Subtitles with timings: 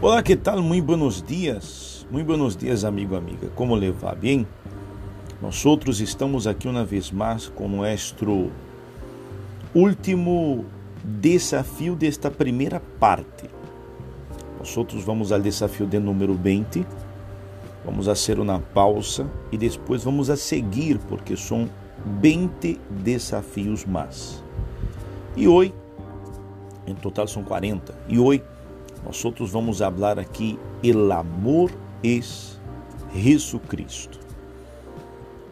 [0.00, 0.62] Olá, que tal?
[0.62, 2.06] Muito buenos dias.
[2.08, 3.48] Muito buenos dias, amigo, amiga.
[3.56, 4.14] Como levar?
[4.14, 4.46] Bem?
[5.42, 8.48] Nós outros estamos aqui uma vez mais com nosso
[9.74, 10.64] último
[11.02, 13.50] desafio desta primeira parte.
[14.56, 16.86] Nós outros vamos ao desafio de número 20.
[17.84, 21.68] Vamos a ser uma pausa e depois vamos a seguir, porque são
[22.20, 24.44] 20 desafios mais.
[25.36, 25.74] E hoje,
[26.86, 27.98] em total são 40.
[28.08, 28.44] E hoje
[29.04, 31.70] nós outros vamos falar aqui el amor
[32.02, 32.60] es
[33.14, 34.18] Jesucristo.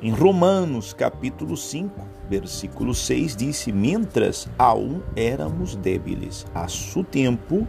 [0.03, 1.91] Em Romanos capítulo 5,
[2.29, 7.67] versículo 6 disse: "Mientras aún éramos débiles, a su tempo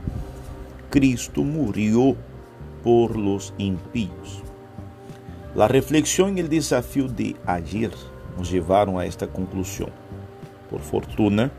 [0.90, 2.16] Cristo murió
[2.84, 4.44] por los impíos."
[5.55, 7.91] La reflexión y el desafío de ayer
[8.38, 9.89] nos llevaron a esta conclusão.
[10.70, 11.52] Por fortuna,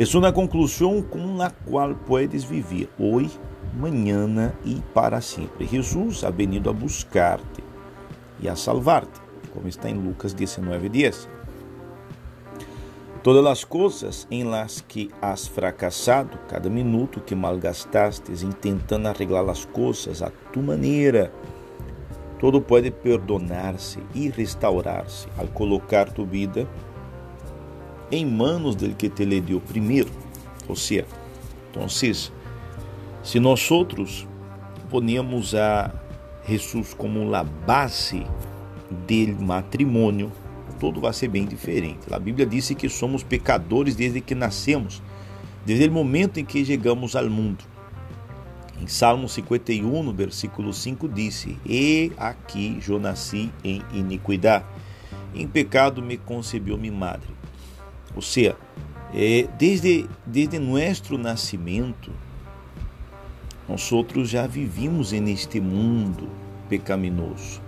[0.00, 3.36] é uma conclusão com a qual puedes viver hoje,
[3.74, 5.66] amanhã e para sempre.
[5.66, 7.64] Jesus ha venido a buscar-te
[8.38, 9.20] e a salvar-te,
[9.52, 11.28] como está em Lucas 19:10.
[13.24, 19.64] Todas as coisas em las que has fracassado, cada minuto que malgastastes tentando arreglar as
[19.64, 21.32] coisas a tu maneira,
[22.38, 26.68] todo pode perdonar-se e restaurar-se ao colocar tu vida
[28.10, 30.10] em manos del que te le dio primeiro.
[30.66, 31.06] Ou seja,
[31.70, 34.26] então, se nós outros
[34.90, 35.92] ponemos a
[36.48, 38.26] Jesus como a base
[38.90, 40.32] do matrimônio,
[40.80, 42.12] tudo vai ser bem diferente.
[42.12, 45.02] A Bíblia disse que somos pecadores desde que nascemos,
[45.66, 47.64] desde o momento em que chegamos ao mundo.
[48.80, 54.64] Em Salmo 51, no versículo 5, disse: E aqui eu nasci em iniquidade,
[55.34, 57.37] em pecado me concebeu minha madre.
[58.14, 58.56] Ou seja,
[59.14, 62.10] é, desde, desde nosso nascimento,
[63.68, 66.28] nós outros já vivimos neste mundo
[66.68, 67.60] pecaminoso.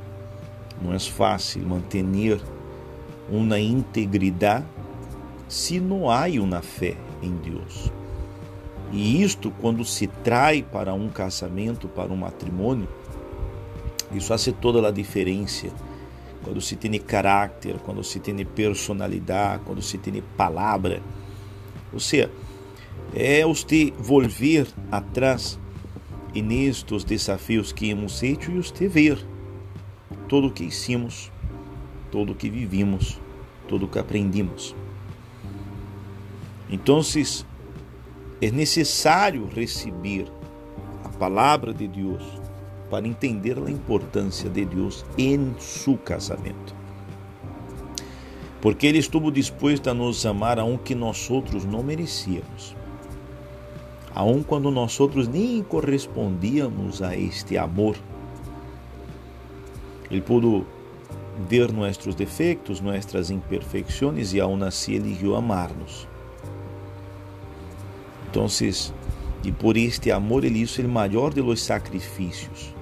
[0.82, 2.41] Não é fácil manter
[3.31, 4.65] uma integridade
[5.48, 7.92] se não há uma fé em Deus.
[8.92, 12.88] E isto, quando se trai para um casamento, para um matrimônio,
[14.12, 15.69] isso faz toda a diferença
[16.43, 21.03] quando se tem caráter, quando se tem personalidade, quando se tem palavra.
[21.93, 22.31] Ou seja,
[23.15, 25.59] é você volver atrás
[26.34, 29.19] e nestes desafios que hemos feito e você ver
[30.28, 31.31] tudo o que hicimos,
[32.11, 33.21] tudo o que vivimos,
[33.69, 34.75] tudo o que aprendimos.
[36.71, 37.01] Então,
[38.41, 40.31] é necessário receber
[41.05, 42.40] a palavra de Deus
[42.91, 46.75] para entender a importância de Deus em seu casamento.
[48.61, 52.77] Porque Ele estuvo disposto a nos amar a um que nós outros não merecíamos.
[54.15, 57.97] A um quando nós outros nem correspondíamos a este amor.
[60.11, 60.67] Ele pôde
[61.49, 66.07] ver nossos defeitos, nossas imperfeições e aún assim eligiu amar-nos.
[68.28, 68.47] Então,
[69.43, 72.79] e por este amor ele hizo o maior de los sacrifícios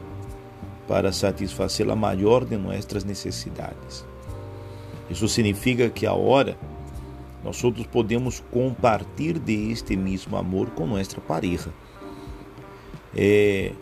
[0.88, 4.06] para satisfazer a maior de nossas necessidades.
[5.10, 6.56] Isso significa que agora
[7.44, 11.70] nós outros podemos compartilhar de este mesmo amor com nossa pareja.
[13.14, 13.72] É,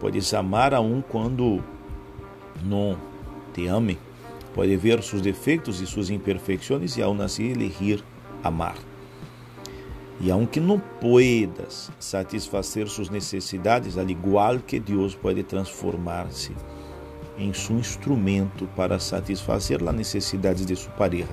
[0.00, 1.62] podes amar a um quando
[2.64, 2.98] não
[3.54, 3.98] te ame,
[4.54, 8.04] pode ver seus defeitos e suas imperfeições e ao nascer elegir
[8.42, 8.89] amar.
[10.20, 16.54] E aunque não puedas satisfazer suas necessidades, al igual que Deus pode transformar-se
[17.38, 21.28] em seu instrumento para satisfazer as necessidades de sua pareja.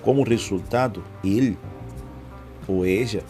[0.00, 1.58] Como resultado, ele
[2.66, 3.22] ou ella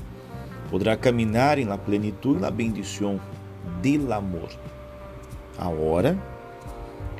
[0.71, 3.21] poderá caminhar em la plenitude e la bendição
[3.83, 4.49] del amor,
[5.59, 6.17] agora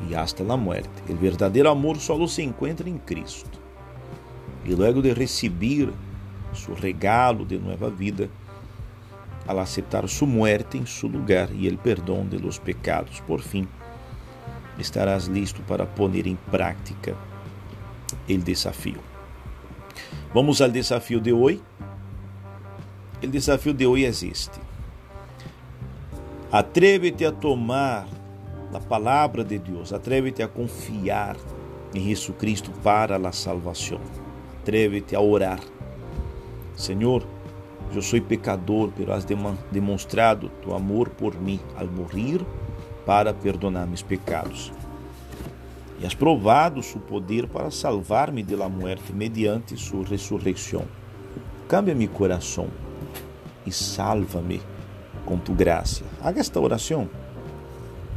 [0.09, 0.89] e hasta la muerte.
[1.09, 3.59] O verdadeiro amor só se encontra em Cristo.
[4.65, 5.93] E logo de receber
[6.53, 8.27] su regalo de nueva vida,
[9.47, 13.23] al aceptar su muerte en su lugar y el perdón de los pecados.
[13.27, 13.69] Por fin,
[14.79, 17.15] estarás listo para poner em prática
[18.29, 19.01] o desafio.
[20.33, 21.61] Vamos ao desafio de hoje.
[23.23, 24.61] O desafio de hoje é este.
[26.51, 28.07] Atrévete a tomar
[28.73, 31.37] a palavra de Deus, atrévete a confiar
[31.95, 34.01] em Jesus Cristo para a salvação.
[34.61, 35.61] Atrévete a orar
[36.81, 37.27] Senhor,
[37.95, 39.27] eu sou pecador, pero has
[39.71, 42.41] demonstrado tu amor por mim al morrer
[43.05, 44.73] para perdonar meus pecados.
[46.01, 50.85] E has provado su poder para salvar-me de la muerte mediante sua ressurreição.
[51.69, 52.69] Cambia meu coração
[53.67, 54.63] e salva-me
[55.27, 56.03] com tu graça.
[56.23, 57.11] Haga esta oração.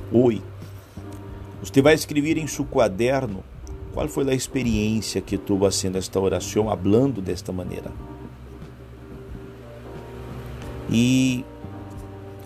[0.10, 0.42] Oi.
[1.62, 3.44] Você vai escrever em seu caderno
[3.94, 7.92] qual foi a experiência que tuvo haciendo esta oração, hablando desta maneira.
[10.94, 11.44] E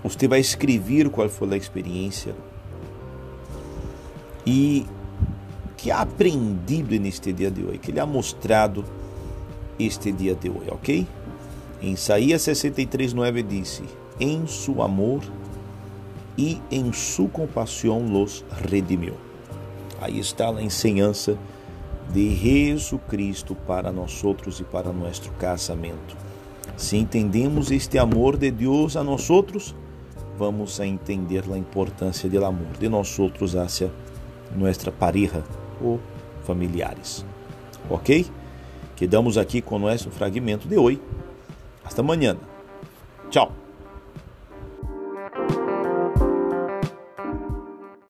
[0.01, 2.33] você vai escrever qual foi a experiência
[4.45, 4.85] e
[5.75, 8.85] que aprendido neste dia de hoje, que ele ha mostrado
[9.77, 11.07] este dia de hoje, ok?
[11.81, 13.83] Em Isaías 63, 9 disse:
[14.17, 15.21] Em su amor
[16.37, 19.15] e em su compaixão los redimiu.
[19.99, 21.37] Aí está a ensinança
[22.11, 26.15] de Jesus Cristo para nós outros e para nosso casamento.
[26.77, 29.75] Se entendemos este amor de Deus a nós outros,
[30.37, 33.91] vamos a entender a importância do amor de nós outros hacia
[34.55, 35.43] nossa pareja
[35.81, 35.99] ou
[36.43, 37.25] familiares.
[37.89, 38.27] Ok?
[38.95, 41.01] Quedamos aqui com nosso fragmento de hoje.
[41.83, 42.37] Hasta amanhã.
[43.31, 43.66] Tchau.